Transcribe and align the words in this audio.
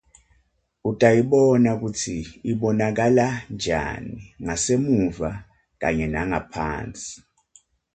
Utayibona 0.89 1.71
kutsi 1.81 2.15
ibonakala 2.51 3.27
njani 3.53 4.15
ngasemuva 4.43 5.29
kanye 5.81 6.05
nangaphasi. 6.13 7.11